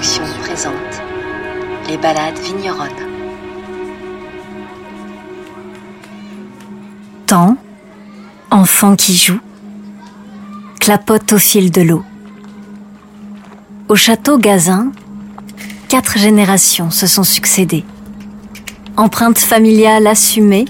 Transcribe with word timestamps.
Présente 0.00 0.72
les 1.86 1.98
balades 1.98 2.38
vigneronnes. 2.38 2.88
Temps, 7.26 7.58
enfant 8.50 8.96
qui 8.96 9.14
joue, 9.14 9.40
clapote 10.80 11.34
au 11.34 11.38
fil 11.38 11.70
de 11.70 11.82
l'eau. 11.82 12.02
Au 13.90 13.94
château 13.94 14.38
Gazin, 14.38 14.90
quatre 15.88 16.16
générations 16.18 16.90
se 16.90 17.06
sont 17.06 17.24
succédées. 17.24 17.84
Empreinte 18.96 19.38
familiale 19.38 20.06
assumée 20.06 20.64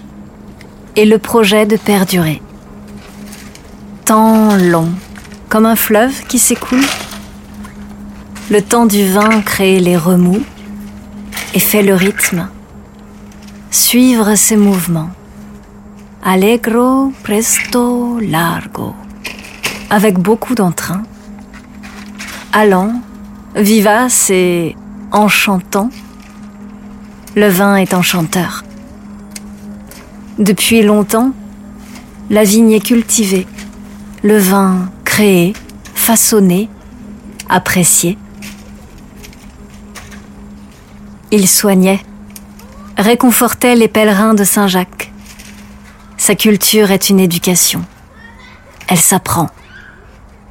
et 0.96 1.04
le 1.04 1.18
projet 1.18 1.66
de 1.66 1.76
perdurer. 1.76 2.42
Temps 4.06 4.56
long, 4.56 4.90
comme 5.48 5.66
un 5.66 5.76
fleuve 5.76 6.26
qui 6.26 6.40
s'écoule. 6.40 6.84
Le 8.50 8.60
temps 8.62 8.86
du 8.86 9.06
vin 9.06 9.42
crée 9.42 9.78
les 9.78 9.96
remous 9.96 10.42
et 11.54 11.60
fait 11.60 11.84
le 11.84 11.94
rythme. 11.94 12.48
Suivre 13.70 14.34
ses 14.34 14.56
mouvements. 14.56 15.10
Allegro, 16.24 17.12
presto, 17.22 18.18
largo. 18.18 18.92
Avec 19.88 20.18
beaucoup 20.18 20.56
d'entrain. 20.56 21.04
Allant, 22.52 23.00
vivace 23.54 24.30
et 24.30 24.74
enchantant. 25.12 25.90
Le 27.36 27.46
vin 27.46 27.76
est 27.76 27.94
enchanteur. 27.94 28.64
Depuis 30.40 30.82
longtemps, 30.82 31.30
la 32.30 32.42
vigne 32.42 32.72
est 32.72 32.84
cultivée, 32.84 33.46
le 34.24 34.38
vin 34.38 34.90
créé, 35.04 35.52
façonné, 35.94 36.68
apprécié. 37.48 38.18
Il 41.32 41.48
soignait, 41.48 42.00
réconfortait 42.96 43.76
les 43.76 43.86
pèlerins 43.86 44.34
de 44.34 44.42
Saint-Jacques. 44.42 45.12
Sa 46.16 46.34
culture 46.34 46.90
est 46.90 47.08
une 47.08 47.20
éducation. 47.20 47.84
Elle 48.88 48.98
s'apprend, 48.98 49.48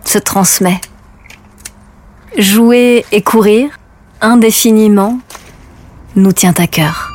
se 0.06 0.18
transmet. 0.18 0.80
Jouer 2.38 3.06
et 3.12 3.22
courir, 3.22 3.78
indéfiniment, 4.22 5.20
nous 6.16 6.32
tient 6.32 6.54
à 6.58 6.68
cœur. 6.68 7.09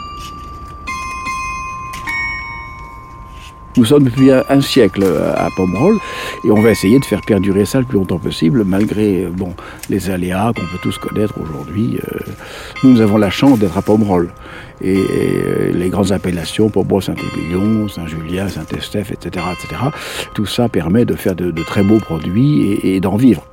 Nous 3.77 3.85
sommes 3.85 4.05
depuis 4.05 4.31
un, 4.31 4.61
siècle 4.61 5.05
à 5.37 5.49
Pomerol 5.57 5.99
et 6.45 6.51
on 6.53 6.61
va 6.61 6.71
essayer 6.71 7.01
de 7.01 7.05
faire 7.05 7.23
perdurer 7.23 7.65
ça 7.65 7.81
le 7.81 7.85
plus 7.85 7.99
longtemps 7.99 8.19
possible 8.19 8.63
malgré 8.65 9.27
bon, 9.27 9.53
les 9.91 10.11
aléas 10.11 10.53
qu'on 10.55 10.63
peut 10.63 10.79
tous 10.81 10.97
connaître 10.99 11.35
aujourd'hui. 11.41 11.99
Euh, 11.99 12.19
nous 12.85 13.01
avons 13.01 13.17
la 13.17 13.31
chance 13.31 13.59
d'être 13.59 13.77
à 13.77 13.83
Pomerol 13.83 14.31
et, 14.81 14.97
euh, 14.97 15.73
les 15.73 15.89
grandes 15.89 16.13
appellations, 16.13 16.69
Pomerol, 16.69 17.03
Saint-Émilion, 17.03 17.89
Saint-Julien, 17.89 18.49
Saint-Estèphe, 18.49 19.11
etc., 19.11 19.45
etc., 19.53 19.83
tout 20.35 20.47
ça 20.47 20.69
permet 20.69 21.05
de 21.05 21.15
faire 21.15 21.35
de, 21.35 21.51
très 21.65 21.83
beaux 21.83 21.99
produits 21.99 22.79
et, 22.83 23.01
d'en 23.01 23.17
vivre. 23.17 23.45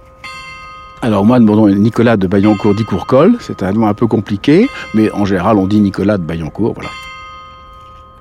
Alors 1.01 1.25
moi, 1.25 1.39
mon 1.39 1.55
nom 1.55 1.67
est 1.67 1.73
Nicolas 1.73 2.15
de 2.15 2.27
Bayancourt 2.27 2.75
d'Icourcol. 2.75 3.37
C'est 3.39 3.63
un 3.63 3.71
nom 3.71 3.87
un 3.87 3.95
peu 3.95 4.05
compliqué, 4.05 4.69
mais 4.93 5.11
en 5.11 5.25
général, 5.25 5.57
on 5.57 5.65
dit 5.65 5.79
Nicolas 5.79 6.19
de 6.19 6.23
Bayancourt, 6.23 6.73
voilà. 6.73 6.89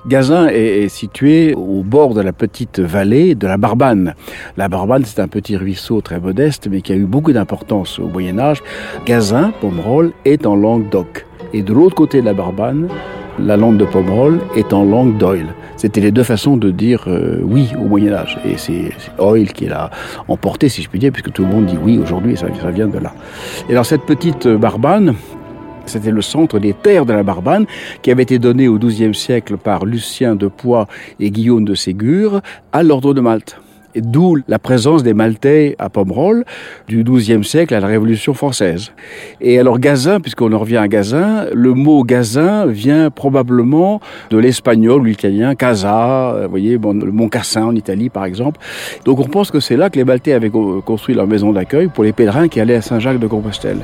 Gazin 0.07 0.47
est, 0.47 0.89
situé 0.89 1.53
au 1.53 1.83
bord 1.83 2.15
de 2.15 2.21
la 2.21 2.33
petite 2.33 2.79
vallée 2.79 3.35
de 3.35 3.45
la 3.45 3.57
Barbane. 3.57 4.15
La 4.57 4.67
Barbane, 4.67 5.05
c'est 5.05 5.21
un 5.21 5.27
petit 5.27 5.55
ruisseau 5.55 6.01
très 6.01 6.19
modeste, 6.19 6.67
mais 6.71 6.81
qui 6.81 6.91
a 6.91 6.95
eu 6.95 7.05
beaucoup 7.05 7.33
d'importance 7.33 7.99
au 7.99 8.07
Moyen 8.07 8.39
Âge. 8.39 8.63
Gazin, 9.05 9.53
Pomerol, 9.61 10.11
est 10.25 10.47
en 10.47 10.55
langue 10.55 10.89
d'oc. 10.89 11.27
Et 11.53 11.61
de 11.61 11.71
l'autre 11.71 11.93
côté 11.93 12.21
de 12.21 12.25
la 12.25 12.33
Barbane, 12.33 12.87
la 13.39 13.57
langue 13.57 13.77
de 13.77 13.85
Pomerol 13.85 14.39
est 14.55 14.73
en 14.73 14.83
langue 14.83 15.17
d'oil. 15.17 15.53
C'était 15.75 16.01
les 16.01 16.11
deux 16.11 16.23
façons 16.23 16.57
de 16.57 16.71
dire 16.71 17.05
euh, 17.07 17.39
oui 17.43 17.69
au 17.79 17.85
Moyen 17.85 18.13
Âge. 18.13 18.39
Et 18.45 18.57
c'est 18.57 18.91
oil 19.19 19.51
qui 19.53 19.67
l'a 19.67 19.91
emporté, 20.27 20.67
si 20.67 20.81
je 20.81 20.89
puis 20.89 20.99
dire, 20.99 21.11
puisque 21.11 21.31
tout 21.31 21.43
le 21.43 21.49
monde 21.49 21.65
dit 21.65 21.77
oui 21.81 21.99
aujourd'hui, 21.99 22.35
ça, 22.35 22.47
ça 22.61 22.71
vient 22.71 22.87
de 22.87 22.97
là. 22.97 23.13
Et 23.69 23.73
alors 23.73 23.85
cette 23.85 24.03
petite 24.03 24.47
Barbane, 24.47 25.15
c'était 25.85 26.11
le 26.11 26.21
centre 26.21 26.59
des 26.59 26.73
terres 26.73 27.05
de 27.05 27.13
la 27.13 27.23
Barbane, 27.23 27.65
qui 28.01 28.11
avait 28.11 28.23
été 28.23 28.39
donné 28.39 28.67
au 28.67 28.77
XIIe 28.77 29.15
siècle 29.15 29.57
par 29.57 29.85
Lucien 29.85 30.35
de 30.35 30.47
Poix 30.47 30.87
et 31.19 31.31
Guillaume 31.31 31.65
de 31.65 31.75
Ségur 31.75 32.41
à 32.71 32.83
l'ordre 32.83 33.13
de 33.13 33.21
Malte. 33.21 33.57
D'où 33.95 34.37
la 34.47 34.59
présence 34.59 35.03
des 35.03 35.13
Maltais 35.13 35.75
à 35.77 35.89
Pomerol 35.89 36.45
du 36.87 37.03
XIIe 37.03 37.43
siècle 37.43 37.73
à 37.73 37.79
la 37.79 37.87
Révolution 37.87 38.33
française. 38.33 38.91
Et 39.41 39.59
alors 39.59 39.79
Gazin, 39.79 40.21
puisqu'on 40.21 40.53
en 40.53 40.59
revient 40.59 40.77
à 40.77 40.87
Gazin, 40.87 41.47
le 41.53 41.73
mot 41.73 42.03
Gazin 42.03 42.67
vient 42.67 43.09
probablement 43.09 43.99
de 44.29 44.37
l'espagnol 44.37 45.01
ou 45.01 45.05
l'italien 45.05 45.55
casa, 45.55 46.37
vous 46.43 46.49
voyez, 46.49 46.77
bon, 46.77 46.93
le 47.03 47.11
mont 47.11 47.27
Cassin 47.27 47.65
en 47.65 47.75
Italie 47.75 48.09
par 48.09 48.25
exemple. 48.25 48.59
Donc 49.03 49.19
on 49.19 49.25
pense 49.25 49.51
que 49.51 49.59
c'est 49.59 49.77
là 49.77 49.89
que 49.89 49.97
les 49.97 50.05
Maltais 50.05 50.33
avaient 50.33 50.51
construit 50.85 51.13
leur 51.13 51.27
maison 51.27 51.51
d'accueil 51.51 51.87
pour 51.87 52.03
les 52.03 52.13
pèlerins 52.13 52.47
qui 52.47 52.59
allaient 52.61 52.75
à 52.75 52.81
Saint-Jacques 52.81 53.19
de 53.19 53.27
Compostelle. 53.27 53.79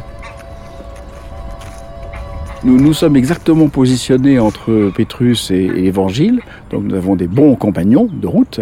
Nous 2.63 2.77
nous 2.79 2.93
sommes 2.93 3.15
exactement 3.15 3.67
positionnés 3.67 4.39
entre 4.39 4.91
Pétrus 4.95 5.51
et, 5.51 5.67
l'Évangile, 5.67 6.41
donc 6.71 6.83
nous 6.85 6.95
avons 6.95 7.15
des 7.15 7.27
bons 7.27 7.55
compagnons 7.55 8.09
de 8.11 8.25
route. 8.25 8.61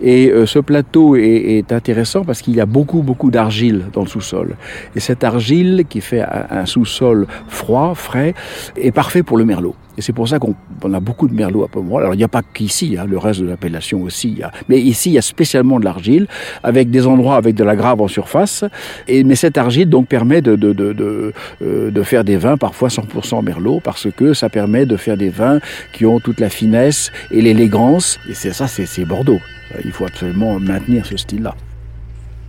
Et 0.00 0.30
euh, 0.30 0.46
ce 0.46 0.58
plateau 0.58 1.14
est, 1.14 1.72
intéressant 1.72 2.24
parce 2.24 2.42
qu'il 2.42 2.56
y 2.56 2.60
a 2.60 2.66
beaucoup, 2.66 3.02
beaucoup 3.02 3.30
d'argile 3.30 3.84
dans 3.92 4.02
le 4.02 4.08
sous-sol. 4.08 4.56
Et 4.96 5.00
cette 5.00 5.22
argile 5.24 5.84
qui 5.88 6.00
fait 6.00 6.22
un 6.22 6.66
sous-sol 6.66 7.26
froid, 7.48 7.94
frais, 7.94 8.34
est 8.76 8.92
parfait 8.92 9.22
pour 9.22 9.36
le 9.36 9.44
merlot. 9.44 9.74
Et 9.96 10.02
c'est 10.02 10.12
pour 10.12 10.28
ça 10.28 10.38
qu'on 10.38 10.54
a 10.92 11.00
beaucoup 11.00 11.28
de 11.28 11.34
merlot 11.34 11.64
à 11.64 11.68
Pomerol. 11.68 12.02
Alors 12.02 12.14
il 12.14 12.18
n'y 12.18 12.24
a 12.24 12.28
pas 12.28 12.42
qu'ici, 12.42 12.96
hein, 12.98 13.06
le 13.08 13.18
reste 13.18 13.40
de 13.40 13.46
l'appellation 13.46 14.02
aussi. 14.02 14.40
Mais 14.68 14.80
ici, 14.80 15.10
il 15.10 15.14
y 15.14 15.18
a 15.18 15.22
spécialement 15.22 15.80
de 15.80 15.84
l'argile, 15.84 16.26
avec 16.62 16.90
des 16.90 17.06
endroits 17.06 17.36
avec 17.36 17.54
de 17.54 17.64
la 17.64 17.76
grave 17.76 18.00
en 18.00 18.08
surface. 18.08 18.64
Et, 19.08 19.24
mais 19.24 19.34
cette 19.34 19.58
argile 19.58 19.88
donc 19.88 20.08
permet 20.08 20.42
de, 20.42 20.56
de, 20.56 20.72
de, 20.72 20.92
de, 20.92 21.32
euh, 21.62 21.90
de 21.90 22.02
faire 22.02 22.24
des 22.24 22.36
vins 22.36 22.56
parfois 22.56 22.88
100% 22.88 23.44
merlot, 23.44 23.80
parce 23.82 24.08
que 24.10 24.34
ça 24.34 24.48
permet 24.48 24.86
de 24.86 24.96
faire 24.96 25.16
des 25.16 25.30
vins 25.30 25.60
qui 25.92 26.06
ont 26.06 26.20
toute 26.20 26.40
la 26.40 26.50
finesse 26.50 27.10
et 27.30 27.40
l'élégance. 27.40 28.18
Et 28.28 28.34
c'est 28.34 28.52
ça, 28.52 28.66
c'est 28.66 29.04
Bordeaux. 29.04 29.40
Il 29.84 29.92
faut 29.92 30.04
absolument 30.04 30.58
maintenir 30.60 31.04
ce 31.06 31.16
style-là 31.16 31.54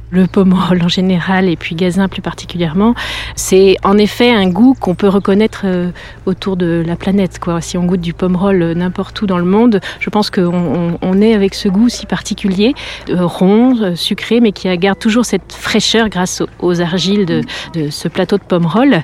le 0.09 0.27
pomerol 0.27 0.81
en 0.83 0.87
général 0.87 1.49
et 1.49 1.55
puis 1.55 1.75
Gazin 1.75 2.07
plus 2.07 2.21
particulièrement, 2.21 2.95
c'est 3.35 3.77
en 3.83 3.97
effet 3.97 4.31
un 4.31 4.47
goût 4.47 4.75
qu'on 4.79 4.95
peut 4.95 5.07
reconnaître 5.07 5.61
euh, 5.65 5.91
autour 6.25 6.57
de 6.57 6.83
la 6.85 6.95
planète. 6.95 7.39
Quoi. 7.39 7.61
Si 7.61 7.77
on 7.77 7.85
goûte 7.85 8.01
du 8.01 8.13
pomerol 8.13 8.61
euh, 8.61 8.73
n'importe 8.73 9.21
où 9.21 9.25
dans 9.25 9.37
le 9.37 9.45
monde, 9.45 9.79
je 9.99 10.09
pense 10.09 10.29
qu'on 10.29 10.97
on 11.01 11.21
est 11.21 11.33
avec 11.33 11.53
ce 11.53 11.67
goût 11.67 11.89
si 11.89 12.05
particulier, 12.05 12.73
euh, 13.09 13.25
rond, 13.25 13.95
sucré, 13.95 14.39
mais 14.39 14.51
qui 14.51 14.75
garde 14.77 14.99
toujours 14.99 15.25
cette 15.25 15.53
fraîcheur 15.53 16.09
grâce 16.09 16.43
aux, 16.59 16.81
argiles 16.81 17.25
de, 17.25 17.41
ce 17.89 18.07
plateau 18.07 18.37
de 18.37 18.43
pomerol. 18.43 19.03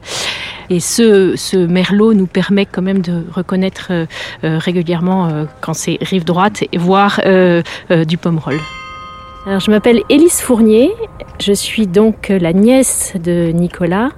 Et 0.70 0.80
ce, 0.80 1.66
merlot 1.66 2.14
nous 2.14 2.28
permet 2.28 2.66
quand 2.66 2.82
même 2.82 3.02
de 3.02 3.26
reconnaître 3.32 3.92
régulièrement 4.44 5.46
quand 5.62 5.74
c'est 5.74 5.98
rive 6.02 6.26
droite 6.26 6.64
et 6.72 6.78
voir 6.78 7.20
du 8.08 8.18
pomerol. 8.18 8.60
Alors, 9.46 9.60
je 9.60 9.70
m'appelle 9.72 10.04
Élise 10.08 10.40
Fournier, 10.40 10.94
je 11.42 11.52
suis 11.52 11.86
donc 11.86 12.30
la 12.30 12.54
nièce 12.54 13.14
de 13.22 13.52
Nicolas, 13.52 14.12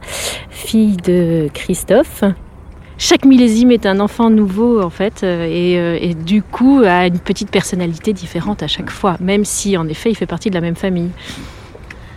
fille 0.52 0.98
de 0.98 1.50
Christophe. 1.52 2.24
Chaque 3.00 3.26
millésime 3.26 3.72
est 3.72 3.88
un 3.88 4.00
enfant 4.00 4.30
nouveau 4.30 4.82
en 4.82 4.92
fait 4.92 5.24
euh, 5.24 5.48
et, 5.50 5.80
euh, 5.80 5.98
et, 6.00 6.14
du 6.14 6.44
coup 6.44 6.82
a 6.86 7.08
une 7.08 7.20
petite 7.20 7.50
personnalité 7.50 8.14
différente 8.14 8.62
à 8.62 8.68
chaque 8.68 8.92
fois, 8.92 9.18
même 9.20 9.46
si 9.46 9.76
en 9.78 9.88
effet 9.88 10.12
il 10.12 10.16
fait 10.16 10.28
partie 10.28 10.50
de 10.50 10.56
la 10.56 10.62
même 10.62 10.76
famille. 10.76 11.10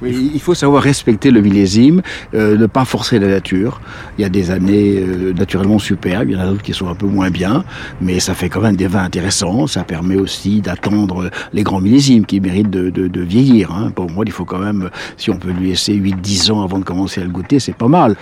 Il 0.03 0.41
faut 0.41 0.55
savoir 0.55 0.83
respecter 0.83 1.31
le 1.31 1.41
millésime, 1.41 2.03
euh, 2.35 2.57
ne 2.57 2.67
pas 2.67 2.85
forcer 2.85 3.19
la 3.19 3.29
nature. 3.29 3.81
Il 4.17 4.23
y 4.23 4.25
a 4.25 4.29
des 4.29 4.51
années 4.51 4.99
euh, 4.99 5.33
naturellement 5.33 5.79
superbes, 5.79 6.31
il 6.31 6.37
y 6.37 6.37
en 6.37 6.41
a 6.41 6.47
d'autres 6.47 6.63
qui 6.63 6.73
sont 6.73 6.89
un 6.89 6.95
peu 6.95 7.07
moins 7.07 7.31
bien, 7.31 7.65
mais 8.01 8.21
ça 8.21 8.35
fait 8.35 8.49
quand 8.49 8.61
même 8.61 8.77
des 8.77 8.87
vins 8.87 9.03
intéressants. 9.03 9.67
Ça 9.67 9.85
permet 9.85 10.17
aussi 10.17 10.61
d'attendre 10.61 11.31
les 11.53 11.63
grands 11.63 11.81
millésimes 11.81 12.27
qui 12.27 12.41
méritent 12.41 12.71
de, 12.71 12.91
de, 12.91 13.09
de 13.09 13.21
vieillir. 13.21 13.73
Hein. 13.73 13.91
Pour 13.95 14.11
moi, 14.11 14.25
il 14.27 14.33
faut 14.33 14.45
quand 14.45 14.59
même, 14.59 14.91
si 15.17 15.31
on 15.31 15.37
peut 15.37 15.51
lui 15.51 15.71
laisser 15.71 15.95
8-10 15.95 16.53
ans 16.53 16.63
avant 16.63 16.79
de 16.79 16.85
commencer 16.85 17.21
à 17.21 17.25
le 17.25 17.31
goûter, 17.31 17.59
c'est 17.59 17.75
pas 17.75 17.89
mal. 17.89 18.17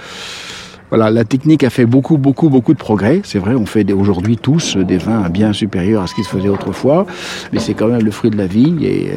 Voilà, 0.90 1.10
la 1.10 1.24
technique 1.24 1.64
a 1.64 1.70
fait 1.70 1.84
beaucoup, 1.84 2.16
beaucoup, 2.16 2.48
beaucoup 2.48 2.72
de 2.72 2.78
progrès. 2.78 3.20
C'est 3.24 3.40
vrai, 3.40 3.56
on 3.56 3.66
fait 3.66 3.90
aujourd'hui 3.92 4.36
tous 4.36 4.76
des 4.76 4.98
vins 4.98 5.28
bien 5.28 5.52
supérieurs 5.52 6.02
à 6.02 6.06
ce 6.06 6.14
qui 6.14 6.22
se 6.22 6.28
faisait 6.28 6.48
autrefois, 6.48 7.06
mais 7.52 7.58
c'est 7.58 7.74
quand 7.74 7.88
même 7.88 8.04
le 8.04 8.10
fruit 8.12 8.30
de 8.30 8.36
la 8.36 8.46
vigne 8.46 8.82
et 8.82 9.10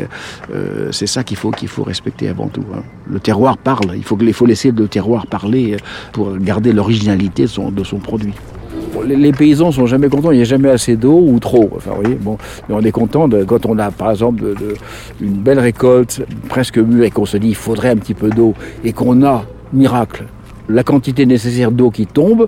euh, 0.52 0.92
c'est 0.92 1.06
ça 1.06 1.24
qu'il 1.24 1.38
faut 1.38 1.52
qu'il 1.52 1.68
faut 1.68 1.84
respecter 1.84 2.28
avant 2.28 2.48
tout. 2.48 2.64
Hein. 2.74 2.82
Le 3.08 3.20
terroir 3.20 3.58
parle. 3.58 3.92
Il 3.96 4.04
faut 4.04 4.18
il 4.20 4.34
faut 4.34 4.48
laisser 4.48 4.72
le 4.72 4.88
terroir 4.88 5.28
parler 5.28 5.78
pour 6.12 6.38
garder 6.38 6.74
l'originalité 6.74 7.44
de 7.44 7.84
son, 7.84 7.98
produit. 7.98 8.34
Les 9.06 9.32
paysans 9.32 9.72
sont 9.72 9.86
jamais 9.86 10.10
contents, 10.10 10.32
il 10.32 10.38
n'y 10.38 10.42
a 10.42 10.46
jamais 10.46 10.70
assez 10.70 10.96
d'eau 10.96 11.24
ou 11.24 11.40
trop. 11.40 11.70
Enfin, 11.76 11.92
bon, 12.20 12.38
mais 12.68 12.76
on 12.76 12.82
est 12.82 12.92
content 12.92 13.30
quand 13.48 13.66
on 13.68 13.78
a, 13.78 13.92
par 13.92 14.12
exemple, 14.12 14.56
une 15.22 15.34
belle 15.34 15.60
récolte 15.60 16.22
presque 16.50 16.80
mûre 16.80 17.04
et 17.06 17.12
qu'on 17.12 17.26
se 17.26 17.38
dit 17.38 17.50
il 17.50 17.56
faudrait 17.56 17.90
un 17.90 17.98
petit 17.98 18.16
peu 18.16 18.30
d'eau 18.30 18.56
et 18.84 18.92
qu'on 18.92 19.24
a, 19.24 19.46
miracle, 19.72 20.26
la 20.70 20.84
quantité 20.84 21.26
nécessaire 21.26 21.72
d'eau 21.72 21.90
qui 21.90 22.06
tombe, 22.06 22.48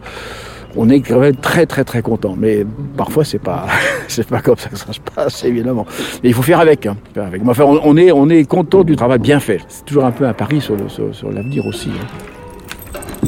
on 0.75 0.89
est 0.89 1.01
quand 1.01 1.19
même 1.19 1.35
très 1.35 1.65
très 1.65 1.83
très 1.83 2.01
content. 2.01 2.35
Mais 2.37 2.65
parfois 2.95 3.25
c'est 3.25 3.39
pas 3.39 3.67
c'est 4.07 4.27
pas 4.27 4.41
comme 4.41 4.57
ça 4.57 4.69
que 4.69 4.77
ça 4.77 4.93
se 4.93 4.99
passe 4.99 5.43
évidemment. 5.43 5.85
Mais 6.23 6.29
il 6.29 6.33
faut 6.33 6.41
faire 6.41 6.59
avec. 6.59 6.85
Hein. 6.85 6.97
Enfin, 7.47 7.65
on, 7.65 7.97
est 7.97 8.11
on 8.11 8.29
est 8.29 8.45
content 8.45 8.83
du 8.83 8.95
travail 8.95 9.19
bien 9.19 9.39
fait. 9.39 9.59
C'est 9.67 9.85
toujours 9.85 10.05
un 10.05 10.11
peu 10.11 10.25
un 10.25 10.33
pari 10.33 10.61
sur, 10.61 10.75
l'avenir 10.75 11.65
aussi. 11.65 11.89
Hein. 11.89 13.27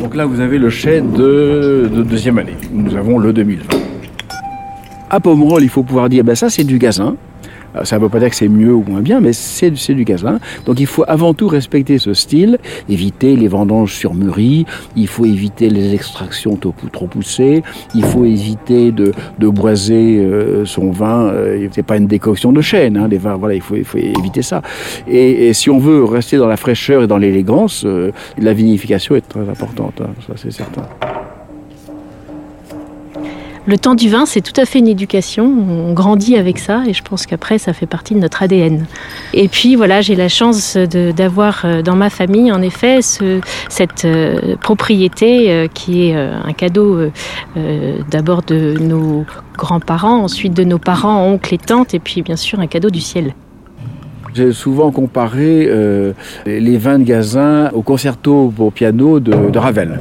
donc 0.00 0.14
là 0.14 0.24
vous 0.26 0.40
avez 0.40 0.58
le 0.58 0.68
de, 0.68 1.88
de, 1.92 2.02
deuxième 2.02 2.38
année. 2.38 2.56
Nous 2.72 2.96
avons 2.96 3.18
le 3.18 3.32
2020. 3.32 3.64
À 5.10 5.20
Pomerol, 5.20 5.62
il 5.62 5.68
faut 5.68 5.82
pouvoir 5.82 6.08
dire 6.08 6.24
ben 6.24 6.34
ça 6.34 6.48
c'est 6.48 6.64
du 6.64 6.78
gazin. 6.78 7.16
Euh, 7.76 7.84
ça 7.84 7.96
ne 7.96 8.02
veut 8.02 8.08
pas 8.08 8.18
dire 8.18 8.30
que 8.30 8.36
c'est 8.36 8.48
mieux 8.48 8.72
ou 8.72 8.84
moins 8.86 9.00
bien, 9.00 9.20
mais 9.20 9.32
c'est 9.32 9.70
du 9.70 10.04
gazin. 10.04 10.38
Donc 10.66 10.80
il 10.80 10.86
faut 10.86 11.04
avant 11.06 11.34
tout 11.34 11.48
respecter 11.48 11.98
ce 11.98 12.14
style, 12.14 12.58
éviter 12.88 13.36
les 13.36 13.48
vendanges 13.48 13.94
surmûries, 13.94 14.66
il 14.96 15.06
faut 15.06 15.24
éviter 15.24 15.70
les 15.70 15.94
extractions 15.94 16.56
trop 16.56 17.06
poussées, 17.06 17.62
il 17.94 18.04
faut 18.04 18.24
éviter 18.24 18.92
de, 18.92 19.12
de 19.38 19.48
boiser 19.48 20.18
euh, 20.18 20.64
son 20.64 20.90
vin. 20.90 21.26
Euh, 21.26 21.68
c'est 21.72 21.82
pas 21.82 21.96
une 21.96 22.06
décoction 22.06 22.52
de 22.52 22.60
chêne, 22.60 22.96
hein, 22.96 23.08
les 23.08 23.18
vins. 23.18 23.36
Voilà, 23.36 23.54
il 23.54 23.60
faut, 23.60 23.76
il 23.76 23.84
faut 23.84 23.98
éviter 23.98 24.42
ça. 24.42 24.62
Et, 25.08 25.48
et, 25.48 25.52
si 25.52 25.70
on 25.70 25.78
veut 25.78 26.04
rester 26.04 26.36
dans 26.36 26.48
la 26.48 26.56
fraîcheur 26.56 27.02
et 27.02 27.06
dans 27.06 27.18
l'élégance, 27.18 27.86
la 28.38 28.52
vinification 28.52 29.14
est 29.14 29.28
très 29.28 29.48
importante. 29.48 30.00
Hein, 30.00 30.10
ça 30.26 30.34
c'est 30.36 30.50
certain. 30.50 30.82
Le 33.64 33.78
temps 33.78 33.94
du 33.94 34.08
vin, 34.08 34.26
c'est 34.26 34.40
tout 34.40 34.60
à 34.60 34.64
fait 34.64 34.80
une 34.80 34.88
éducation. 34.88 35.44
On 35.46 35.92
grandit 35.92 36.36
avec 36.36 36.58
ça 36.58 36.82
et 36.84 36.92
je 36.92 37.02
pense 37.02 37.26
qu'après, 37.26 37.58
ça 37.58 37.72
fait 37.72 37.86
partie 37.86 38.14
de 38.14 38.18
notre 38.18 38.42
ADN. 38.42 38.86
Et 39.34 39.46
puis 39.46 39.76
voilà, 39.76 40.00
j'ai 40.00 40.16
la 40.16 40.28
chance 40.28 40.76
d'avoir 40.76 41.62
euh, 41.64 41.80
dans 41.80 41.94
ma 41.94 42.10
famille, 42.10 42.50
en 42.50 42.60
effet, 42.60 43.02
ce, 43.02 43.40
cette 43.68 44.04
euh, 44.04 44.56
propriété 44.56 45.52
euh, 45.52 45.68
qui 45.72 46.08
est 46.08 46.14
un 46.14 46.52
cadeau 46.52 46.98
d'abord 48.10 48.42
de 48.42 48.74
nos 48.80 49.24
grands-parents, 49.56 50.22
ensuite 50.24 50.54
de 50.54 50.64
nos 50.64 50.78
parents, 50.78 51.24
oncles 51.24 51.54
et 51.54 51.58
tantes, 51.58 51.94
et 51.94 51.98
puis 51.98 52.22
bien 52.22 52.36
sûr 52.36 52.58
un 52.58 52.66
cadeau 52.66 52.90
du 52.90 53.00
ciel. 53.00 53.34
J'ai 54.34 54.52
souvent 54.52 54.90
comparé 54.90 55.68
les 56.46 56.78
vins 56.78 56.98
de 56.98 57.04
Gazin 57.04 57.70
au 57.72 57.82
concerto 57.82 58.52
pour 58.54 58.72
piano 58.72 59.20
de 59.20 59.58
Ravel. 59.58 60.00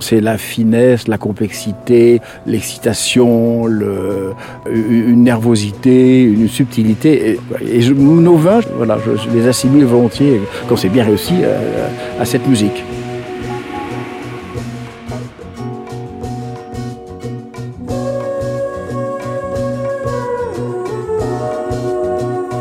C'est 0.00 0.20
la 0.20 0.38
finesse, 0.38 1.08
la 1.08 1.18
complexité, 1.18 2.20
l'excitation, 2.46 3.66
le, 3.66 4.32
une 4.70 5.22
nervosité, 5.22 6.22
une 6.22 6.48
subtilité. 6.48 7.38
Et, 7.60 7.90
nos 7.90 8.36
vins, 8.36 8.60
voilà, 8.76 8.98
je, 9.04 9.30
les 9.30 9.46
assimile 9.46 9.84
volontiers, 9.84 10.40
quand 10.68 10.76
c'est 10.76 10.88
bien 10.88 11.04
réussi, 11.04 11.34
euh, 11.42 11.88
à 12.18 12.24
cette 12.24 12.46
musique. 12.46 12.82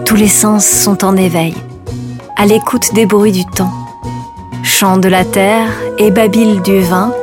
Tous 0.05 0.15
les 0.15 0.27
sens 0.27 0.65
sont 0.65 1.05
en 1.05 1.15
éveil, 1.15 1.53
à 2.35 2.45
l'écoute 2.45 2.93
des 2.95 3.05
bruits 3.05 3.31
du 3.31 3.45
temps. 3.45 3.71
Chant 4.63 4.97
de 4.97 5.07
la 5.07 5.23
terre 5.23 5.67
et 5.97 6.09
babile 6.09 6.61
du 6.61 6.79
vin, 6.81 7.13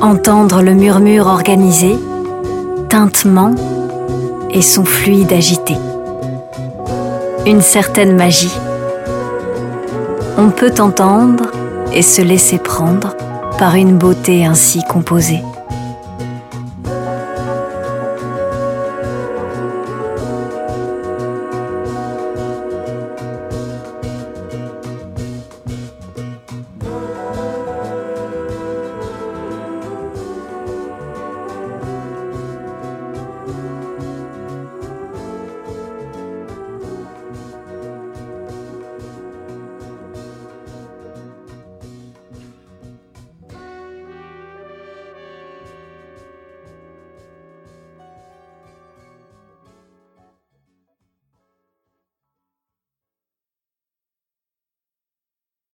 entendre 0.00 0.62
le 0.62 0.74
murmure 0.74 1.26
organisé, 1.26 1.98
tintement 2.88 3.54
et 4.50 4.62
son 4.62 4.84
fluide 4.84 5.32
agité. 5.32 5.74
Une 7.46 7.62
certaine 7.62 8.16
magie. 8.16 8.56
On 10.36 10.50
peut 10.50 10.74
entendre 10.78 11.50
et 11.92 12.02
se 12.02 12.22
laisser 12.22 12.58
prendre 12.58 13.16
par 13.58 13.74
une 13.74 13.96
beauté 13.96 14.44
ainsi 14.44 14.82
composée. 14.88 15.42